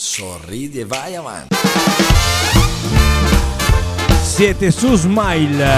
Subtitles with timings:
[0.00, 1.54] sorridi e vai avanti.
[4.22, 5.68] Siete su Smile,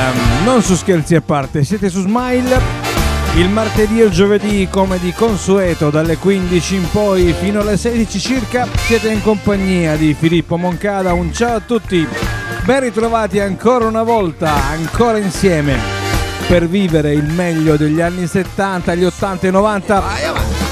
[0.44, 2.60] non su scherzi a parte, siete su Smile.
[3.34, 8.20] Il martedì e il giovedì, come di consueto, dalle 15 in poi fino alle 16
[8.20, 11.12] circa, siete in compagnia di Filippo Moncada.
[11.14, 12.06] Un ciao a tutti,
[12.64, 15.76] ben ritrovati ancora una volta, ancora insieme,
[16.46, 20.02] per vivere il meglio degli anni 70, gli 80 e 90.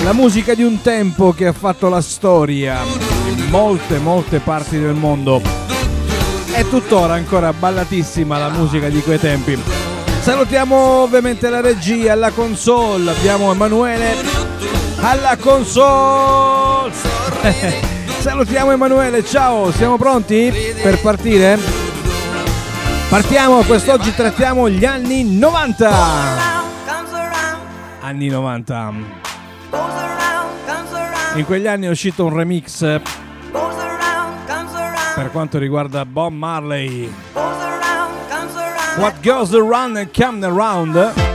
[0.05, 3.10] La musica di un tempo che ha fatto la storia
[3.49, 5.41] molte, molte parti del mondo.
[6.53, 9.59] È tuttora ancora ballatissima la musica di quei tempi.
[10.21, 14.17] Salutiamo ovviamente la regia, la console, abbiamo Emanuele
[15.01, 16.93] alla console.
[18.21, 20.53] Salutiamo Emanuele, ciao, siamo pronti
[20.83, 21.59] per partire?
[23.09, 25.91] Partiamo, quest'oggi trattiamo gli anni 90.
[28.01, 30.20] Anni 90.
[31.37, 33.01] In quegli anni è uscito un remix
[35.15, 37.13] per quanto riguarda Bob Marley.
[38.97, 41.30] What goes around and comes around.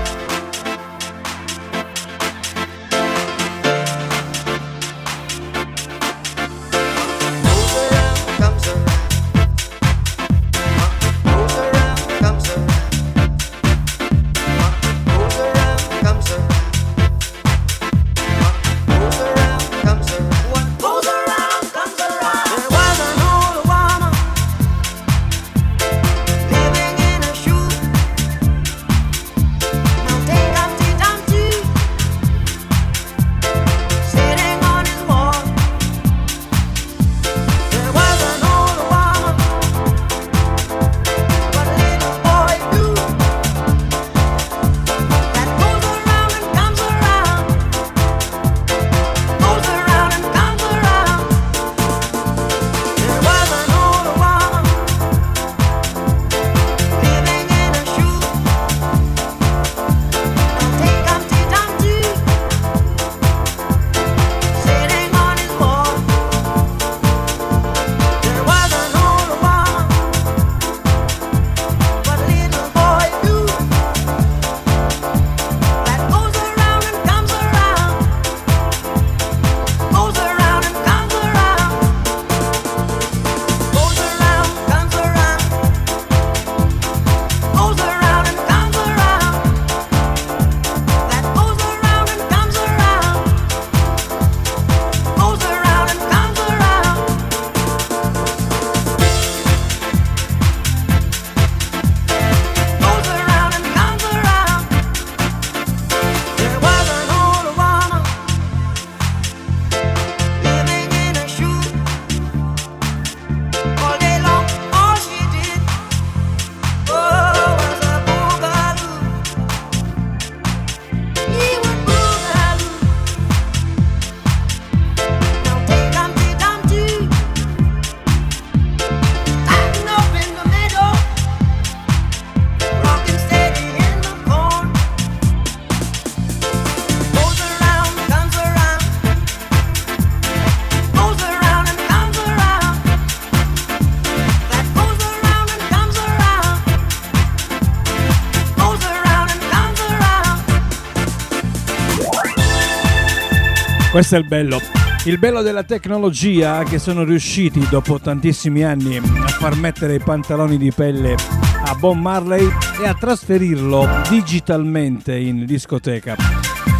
[153.95, 154.59] Questo è il bello.
[155.05, 160.57] Il bello della tecnologia che sono riusciti dopo tantissimi anni a far mettere i pantaloni
[160.57, 161.15] di pelle
[161.63, 162.45] a Bob Marley
[162.81, 166.17] e a trasferirlo digitalmente in discoteca,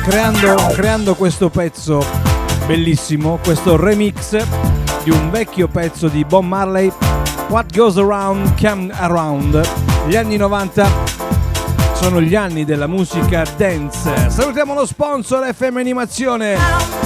[0.03, 2.05] creando, creando questo pezzo
[2.67, 4.45] bellissimo, questo remix
[5.05, 6.91] di un vecchio pezzo di Bob Marley,
[7.47, 9.61] What Goes Around Come Around.
[10.09, 11.13] Gli anni 90
[11.93, 14.29] sono gli anni della musica dance.
[14.29, 17.04] Salutiamo lo sponsor FM Animazione.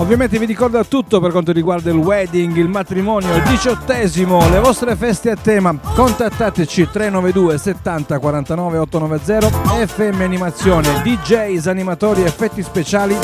[0.00, 4.94] Ovviamente vi ricordo tutto per quanto riguarda il wedding, il matrimonio, il diciottesimo, le vostre
[4.94, 5.76] feste a tema.
[5.76, 13.16] Contattateci 392 70 49 890 FM Animazione, DJs, animatori, effetti speciali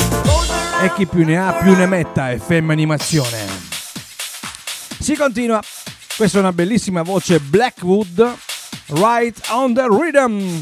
[0.81, 3.47] e chi più ne ha più ne metta FM Animazione.
[4.99, 5.61] Si continua.
[6.17, 8.35] Questa è una bellissima voce Blackwood,
[8.87, 10.59] Right on the Rhythm.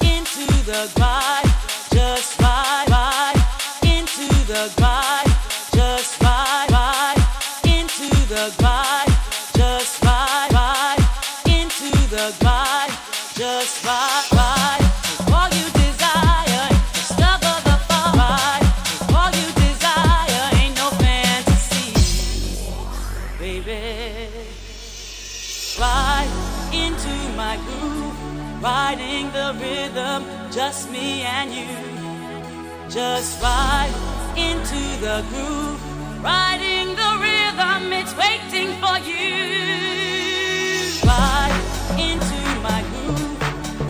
[0.00, 1.52] Into the grind,
[1.90, 3.36] just right, right
[3.82, 5.07] into the grind,
[28.68, 30.20] riding the rhythm,
[30.58, 31.72] just me and you.
[32.96, 33.94] Just ride
[34.46, 35.80] into the groove,
[36.22, 39.30] riding the rhythm, it's waiting for you.
[41.12, 41.58] Ride
[42.08, 43.38] into my groove,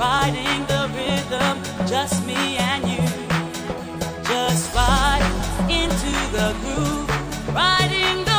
[0.07, 1.55] riding the rhythm,
[1.93, 3.07] just me and you.
[4.31, 5.29] Just ride
[5.81, 7.09] into the groove,
[7.63, 8.38] riding the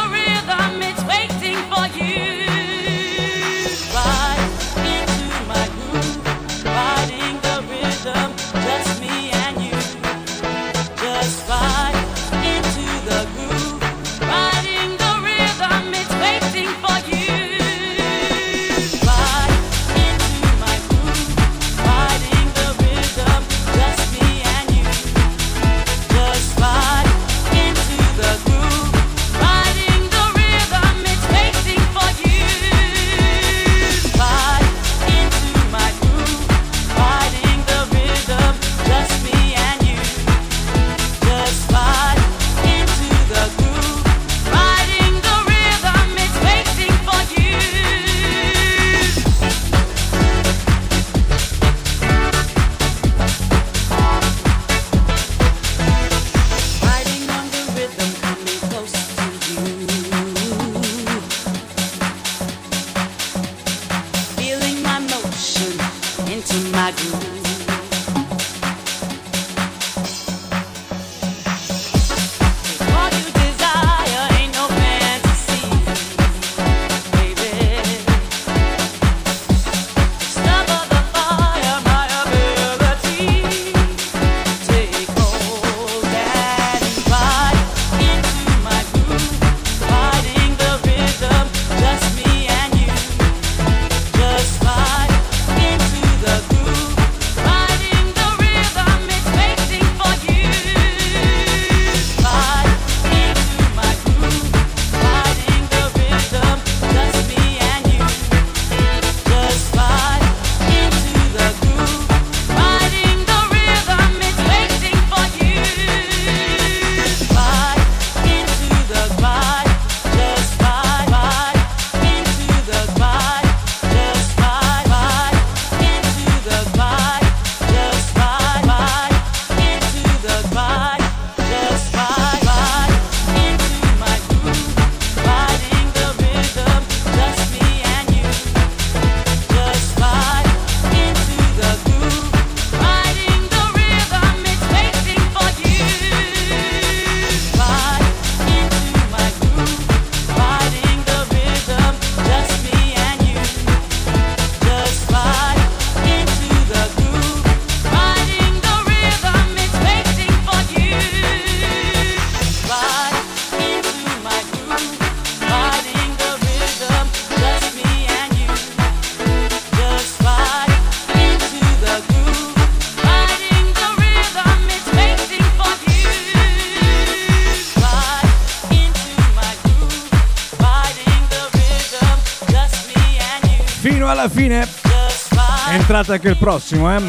[186.10, 187.02] forte anche il prossimo, eh.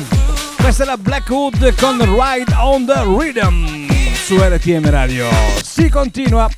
[0.56, 5.28] Questa è la Blackwood con Ride on the Rhythm su RTM Radio.
[5.62, 6.48] Si continua.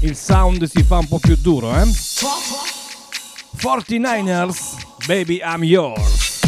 [0.00, 1.84] Il sound si fa un po' più duro, eh.
[3.60, 4.56] 49ers,
[5.06, 6.40] baby I'm yours.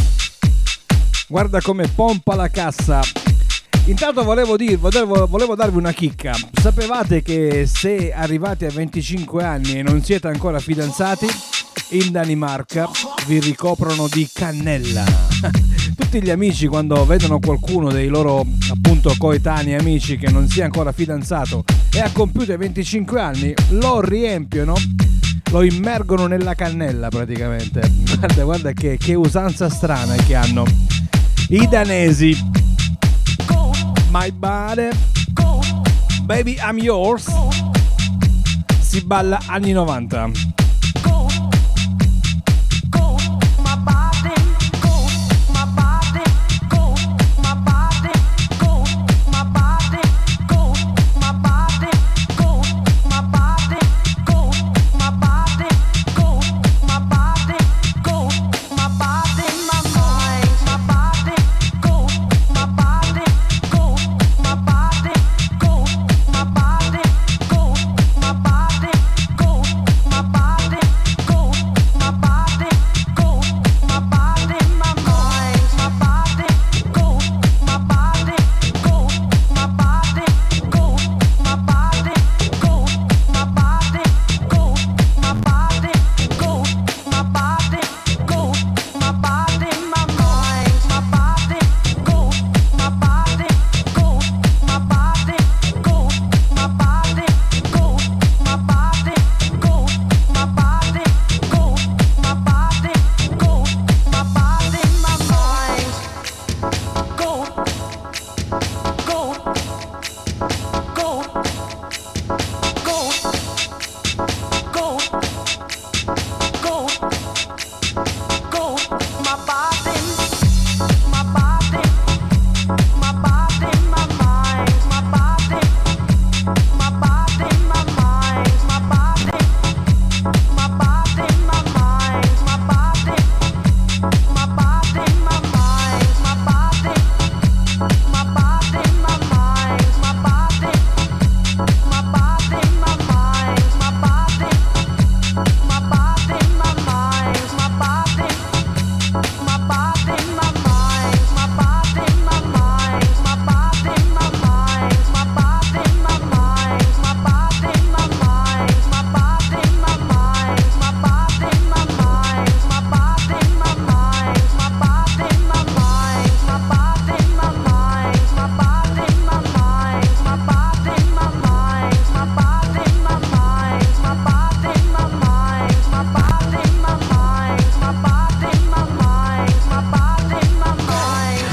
[1.29, 3.01] Guarda come pompa la cassa.
[3.87, 6.35] Intanto volevo, dir, volevo, volevo, darvi una chicca.
[6.61, 11.27] Sapevate che se arrivate a 25 anni e non siete ancora fidanzati,
[11.91, 12.89] in Danimarca
[13.27, 15.05] vi ricoprono di cannella.
[15.97, 20.65] Tutti gli amici quando vedono qualcuno dei loro appunto coetanei amici che non si è
[20.65, 24.75] ancora fidanzato e ha compiuto i 25 anni, lo riempiono,
[25.51, 27.81] lo immergono nella cannella praticamente.
[28.19, 30.65] Guarda, guarda che, che usanza strana che hanno.
[31.49, 32.37] I danesi.
[34.11, 34.89] My body.
[36.25, 37.27] Baby I'm yours.
[38.81, 40.64] Si balla anni 90.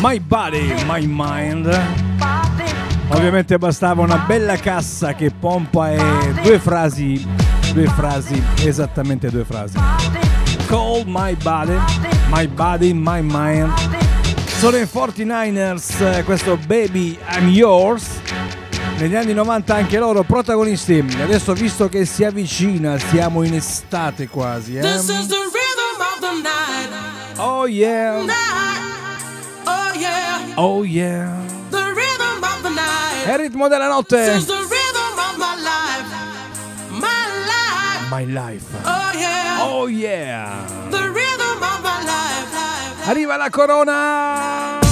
[0.01, 1.79] My Body, My Mind.
[3.09, 7.23] Ovviamente bastava una bella cassa che pompa e due frasi,
[7.71, 9.77] due frasi, esattamente due frasi.
[10.65, 11.77] Call My Body,
[12.29, 13.71] My Body, My Mind.
[14.57, 18.21] Sono i 49ers, eh, questo Baby I'm Yours.
[18.97, 21.05] Negli anni 90 anche loro protagonisti.
[21.21, 24.77] Adesso visto che si avvicina, siamo in estate quasi.
[24.77, 24.81] Eh?
[24.81, 26.49] This is the rhythm of the night.
[26.51, 27.37] Yeah, Night.
[27.37, 28.50] Oh yeah.
[30.61, 31.29] Oh yeah.
[33.23, 34.39] È il ritmo della notte.
[38.09, 38.65] My life.
[38.83, 39.65] Oh yeah.
[39.65, 40.65] Oh yeah.
[43.05, 44.90] Arriva la corona.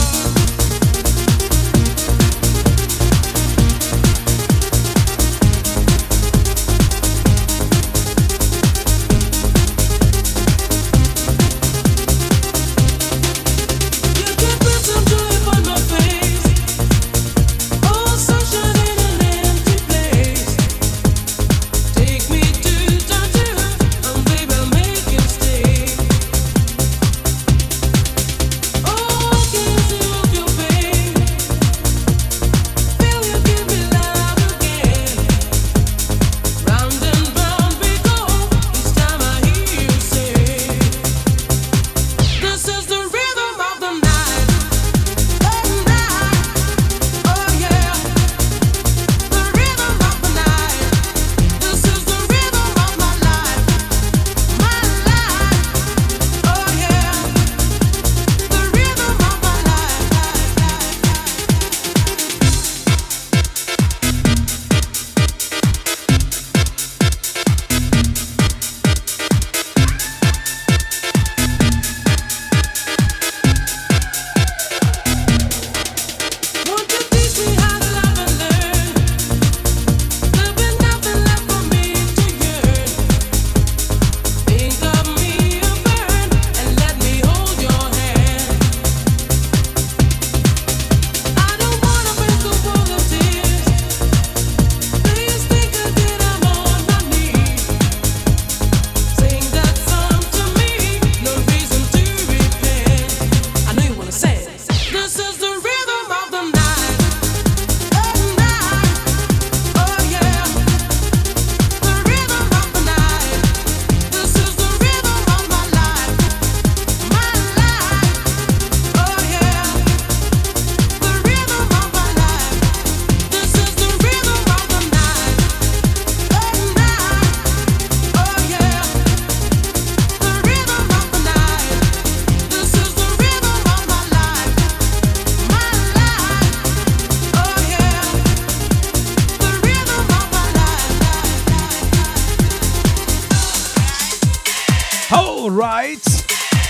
[145.62, 146.24] Alright,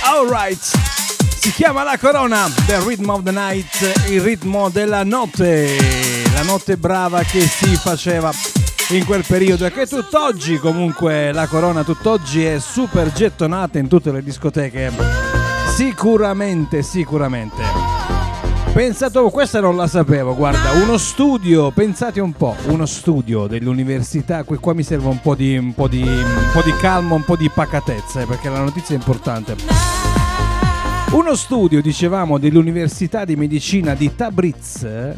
[0.04, 0.60] alright.
[1.38, 5.78] Si chiama la corona, The Rhythm of the Night, il ritmo della notte,
[6.34, 8.32] la notte brava che si faceva
[8.90, 14.12] in quel periodo e che tutt'oggi comunque la corona tutt'oggi è super gettonata in tutte
[14.12, 14.92] le discoteche.
[15.76, 17.62] Sicuramente, sicuramente.
[18.80, 24.56] Pensate, questa non la sapevo, guarda, uno studio, pensate un po', uno studio dell'università, qui
[24.56, 27.36] qua mi serve un po' di, un po' di, un po' di calma, un po'
[27.36, 29.58] di pacatezza, eh, perché la notizia è importante.
[31.12, 35.18] Uno studio, dicevamo, dell'Università di Medicina di Tabriz, eh,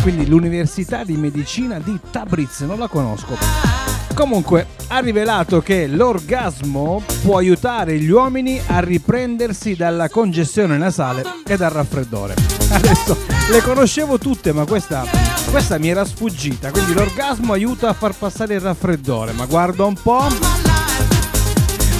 [0.00, 3.75] quindi l'Università di Medicina di Tabriz, non la conosco.
[4.16, 11.58] Comunque, ha rivelato che l'orgasmo può aiutare gli uomini a riprendersi dalla congestione nasale e
[11.58, 12.34] dal raffreddore.
[12.70, 13.14] Adesso
[13.50, 15.04] le conoscevo tutte, ma questa,
[15.50, 16.70] questa mi era sfuggita.
[16.70, 19.32] Quindi l'orgasmo aiuta a far passare il raffreddore.
[19.32, 20.26] Ma guarda un po'.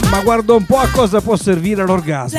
[0.09, 2.39] Ma guarda un po' a cosa può servire l'orgasmo.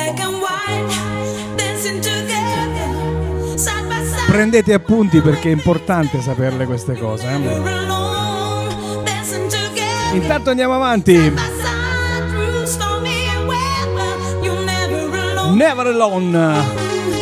[4.26, 7.28] Prendete appunti perché è importante saperle queste cose.
[7.28, 7.97] eh.
[10.12, 11.56] Intanto andiamo avanti.
[15.58, 16.32] never alone.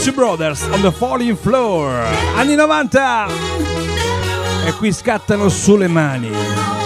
[0.04, 1.90] Two Brothers on the Falling Floor.
[2.36, 3.26] Anni 90.
[3.26, 6.85] Never E qui scattano sulle mani.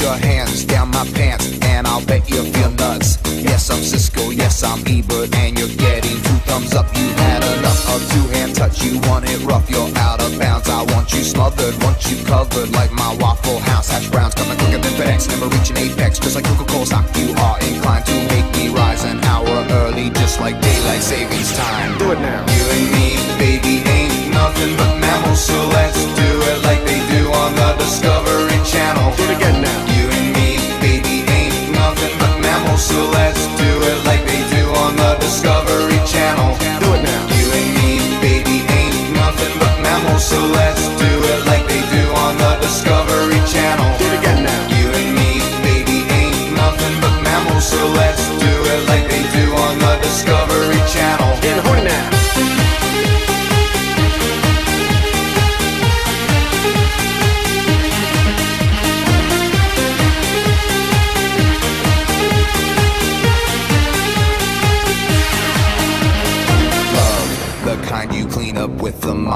[0.00, 3.18] your hands down my pants, and I'll bet you feel nuts.
[3.24, 6.86] Yes, I'm Cisco, yes, I'm Ebert, and you're getting two thumbs up.
[6.96, 10.68] You had enough of two hand touch, you want it rough, you're out of bounds.
[10.68, 13.90] I want you smothered, want you covered like my Waffle House.
[13.90, 17.04] Hash browns coming quicker than FedEx, never reaching apex, just like Coca-Cola stock.
[17.16, 21.98] You are inclined to make me rise an hour early, just like daylight savings time.
[21.98, 22.49] Do it now.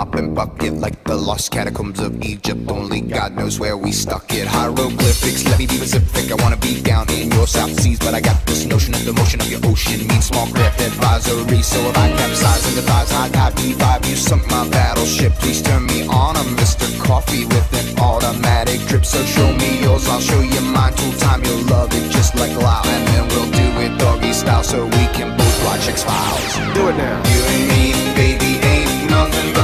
[0.05, 2.61] Mop bucket, like the lost catacombs of Egypt.
[2.69, 4.47] Only God knows where we stuck it.
[4.47, 6.31] Hieroglyphics, let me be Pacific.
[6.31, 9.13] I wanna be down in your South Seas, but I got this notion of the
[9.13, 11.63] motion of your ocean means small craft advisory.
[11.63, 15.33] So if I capsize in the thighs, high high B5, you sunk my battleship.
[15.35, 16.87] Please turn me on, I'm Mr.
[17.03, 19.05] Coffee with an automatic drip.
[19.05, 20.95] So show me yours, I'll show you mine.
[20.95, 24.63] Tool time, you'll love it just like Lao, and then we'll do it doggy style
[24.63, 26.55] so we can both watch X Files.
[26.75, 27.17] Do it now.
[27.33, 27.83] You and me,
[28.15, 29.64] baby, ain't nothing but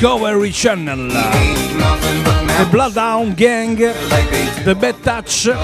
[0.00, 3.76] Discovery Channel, The Bloodhound Gang,
[4.64, 5.54] The Bad Touch.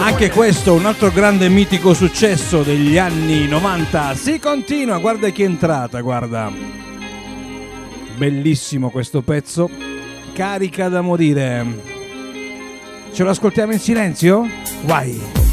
[0.00, 4.14] Anche questo un altro grande mitico successo degli anni 90.
[4.14, 6.50] Si continua, guarda chi è entrata, guarda.
[8.16, 9.68] Bellissimo questo pezzo.
[10.32, 11.66] Carica da morire.
[13.12, 14.48] Ce lo ascoltiamo in silenzio?
[14.84, 15.49] Vai.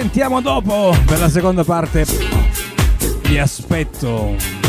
[0.00, 2.06] Sentiamo dopo per la seconda parte.
[3.24, 4.59] Vi aspetto.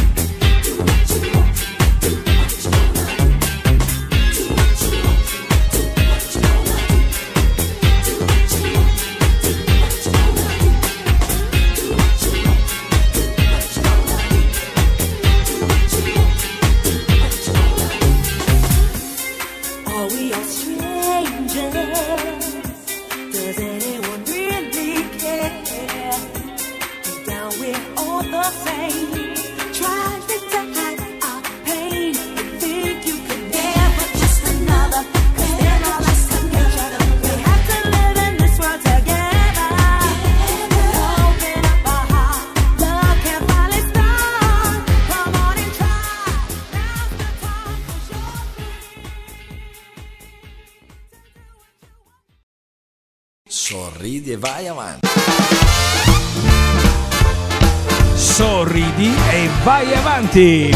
[60.32, 60.70] Avanti.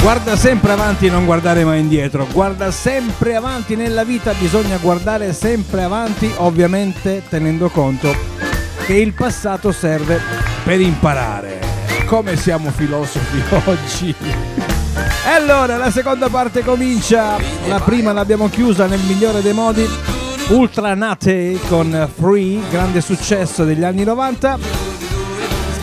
[0.00, 2.26] Guarda sempre avanti non guardare mai indietro.
[2.32, 8.14] Guarda sempre avanti nella vita, bisogna guardare sempre avanti, ovviamente tenendo conto
[8.84, 10.20] che il passato serve
[10.64, 11.60] per imparare.
[12.06, 14.14] Come siamo filosofi oggi.
[15.24, 17.36] E allora la seconda parte comincia.
[17.68, 19.88] La prima l'abbiamo chiusa nel migliore dei modi.
[20.48, 24.81] Ultra Nate con Free, grande successo degli anni 90.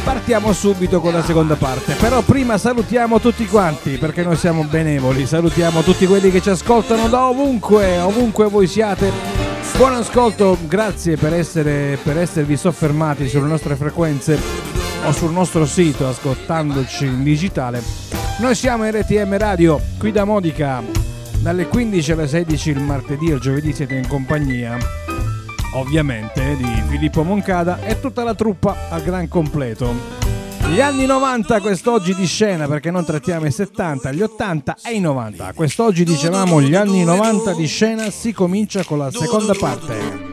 [0.10, 5.28] Partiamo subito con la seconda parte, però prima salutiamo tutti quanti perché noi siamo benevoli,
[5.28, 9.12] salutiamo tutti quelli che ci ascoltano da ovunque, ovunque voi siate.
[9.78, 14.40] Buon ascolto, grazie per, essere, per esservi soffermati sulle nostre frequenze
[15.06, 17.84] o sul nostro sito ascoltandoci in digitale.
[18.40, 20.82] Noi siamo RTM Radio, qui da Modica,
[21.38, 25.09] dalle 15 alle 16 il martedì e il giovedì siete in compagnia
[25.74, 29.94] ovviamente di Filippo Moncada e tutta la truppa al gran completo.
[30.68, 35.00] Gli anni 90 quest'oggi di scena perché non trattiamo i 70, gli 80 e i
[35.00, 35.54] 90.
[35.54, 40.28] Quest'oggi dicevamo gli anni 90 di scena si comincia con la seconda parte.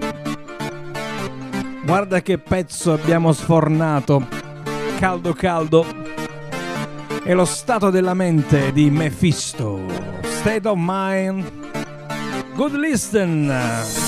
[1.85, 4.27] Guarda che pezzo abbiamo sfornato.
[4.99, 5.87] Caldo caldo.
[7.23, 9.81] È lo stato della mente di Mephisto.
[10.23, 11.51] State of mind.
[12.55, 14.06] Good listen.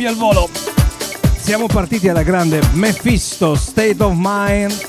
[0.00, 0.48] Cambia il volo.
[1.38, 4.88] Siamo partiti alla grande Mephisto State of Mind.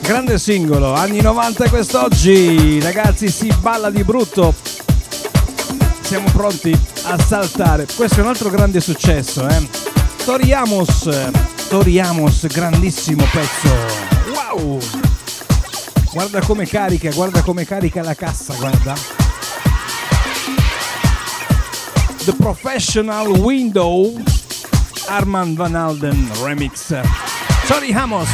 [0.00, 4.52] Grande singolo, anni 90 quest'oggi, ragazzi si balla di brutto.
[6.00, 7.86] Siamo pronti a saltare.
[7.94, 9.68] Questo è un altro grande successo, eh.
[10.24, 11.08] Tori Amos,
[11.68, 13.70] Tori Amos, grandissimo pezzo.
[14.32, 14.80] Wow!
[16.12, 19.11] Guarda come carica, guarda come carica la cassa, guarda.
[22.24, 24.14] The Professional Window,
[25.08, 26.94] Armand Van Alden remix.
[27.66, 28.28] Tori Amos,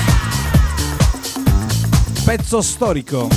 [2.27, 3.29] pezzo storico.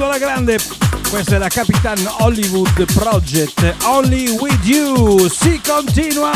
[0.00, 0.58] Andando alla grande,
[1.10, 6.30] questa è la Capitan Hollywood Project, Only With You, si continua!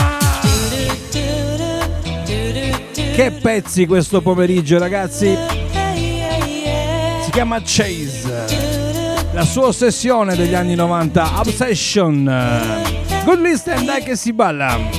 [2.92, 5.34] Che pezzi questo pomeriggio ragazzi!
[7.24, 12.82] Si chiama Chase, la sua ossessione degli anni 90, Obsession.
[13.24, 14.93] Good listen, dai che si balla!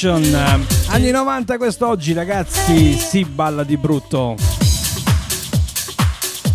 [0.00, 0.64] Connection.
[0.86, 4.34] Anni 90 quest'oggi ragazzi si balla di brutto.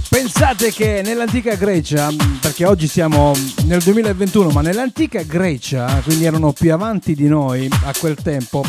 [0.10, 2.10] Pensate che nell'antica Grecia,
[2.42, 3.34] perché oggi siamo
[3.66, 8.64] nel 2021, ma nell'antica Grecia, quindi erano più avanti di noi a quel tempo,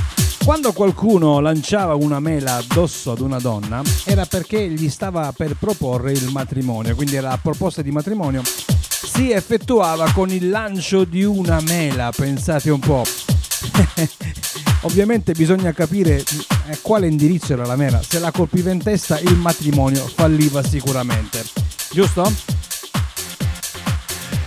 [0.45, 6.13] quando qualcuno lanciava una mela addosso ad una donna era perché gli stava per proporre
[6.13, 12.13] il matrimonio, quindi la proposta di matrimonio si effettuava con il lancio di una mela,
[12.15, 13.05] pensate un po'.
[14.87, 16.23] Ovviamente bisogna capire
[16.69, 18.01] eh, quale indirizzo era la mera.
[18.01, 21.45] Se la colpiva in testa il matrimonio falliva sicuramente.
[21.91, 22.33] Giusto?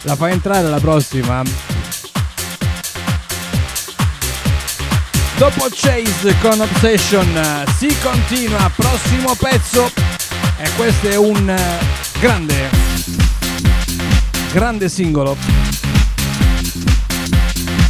[0.03, 1.43] La fa entrare la prossima.
[5.37, 9.91] Dopo Chase con Obsession si continua, prossimo pezzo
[10.57, 12.69] e questo è un eh, grande,
[14.53, 15.35] grande singolo.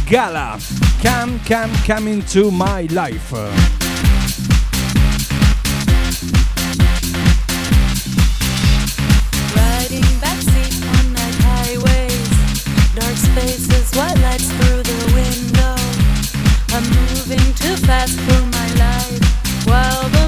[0.04, 0.89] Gala.
[1.02, 3.32] Come, come, come into my life.
[3.32, 3.54] Riding
[10.20, 12.28] backseat on night highways,
[12.94, 15.74] dark spaces, white lights through the window.
[16.76, 19.22] I'm moving too fast for my life
[19.66, 20.19] while the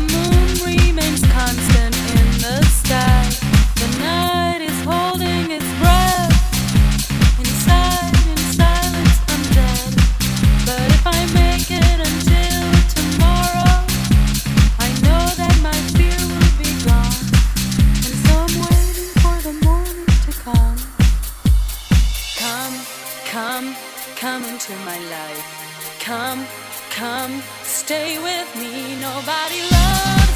[27.86, 28.94] stay with me.
[29.00, 30.31] Nobody loves.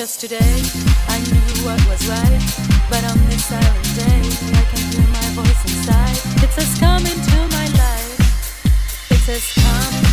[0.00, 0.62] Just today,
[1.08, 2.40] I knew what was right,
[2.88, 4.22] but on this silent day,
[4.58, 6.16] I can hear my voice inside.
[6.42, 10.09] It says, "Come into my life." It says, "Come."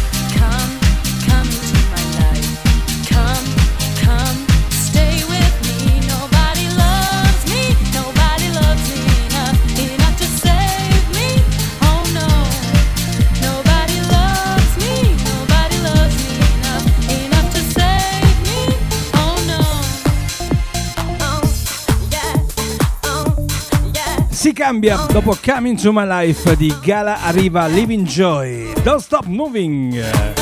[24.58, 24.98] cambia.
[25.12, 28.74] Dopo Coming to My Life di Gala arriva Living Joy.
[28.82, 30.37] Don't Stop Moving.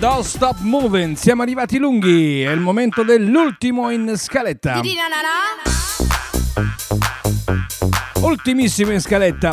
[0.00, 4.80] Don't Stop Moving, siamo arrivati lunghi, è il momento dell'ultimo in scaletta.
[8.22, 9.52] Ultimissimo in scaletta.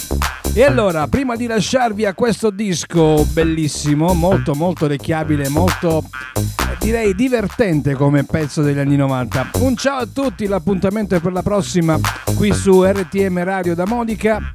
[0.54, 6.06] E allora, prima di lasciarvi a questo disco bellissimo, molto molto orecchiabile, molto
[6.38, 9.50] eh, direi divertente come pezzo degli anni 90.
[9.60, 12.00] Un ciao a tutti, l'appuntamento è per la prossima
[12.38, 14.50] qui su RTM Radio da Monica.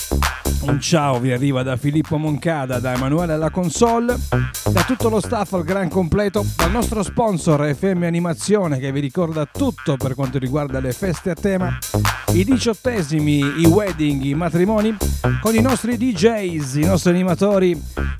[0.62, 4.16] Un ciao vi arriva da Filippo Moncada, da Emanuele alla console,
[4.70, 9.44] da tutto lo staff al gran completo, dal nostro sponsor FM Animazione che vi ricorda
[9.44, 11.76] tutto per quanto riguarda le feste a tema,
[12.34, 14.96] i diciottesimi, i wedding, i matrimoni,
[15.40, 17.70] con i nostri DJs, i nostri animatori,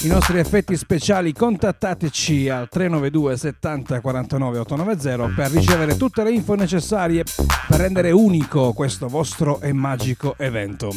[0.02, 1.32] i nostri effetti speciali.
[1.32, 7.22] Contattateci al 392 70 49 890 per ricevere tutte le info necessarie
[7.68, 10.90] per rendere unico questo vostro e magico evento.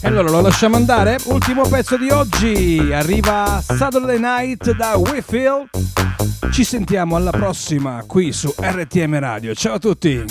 [0.00, 1.18] E allora lo lasciamo andare?
[1.24, 5.68] Ultimo pezzo di oggi, arriva Saturday Night da We Feel.
[6.52, 9.54] Ci sentiamo alla prossima qui su RTM Radio.
[9.54, 10.24] Ciao a tutti!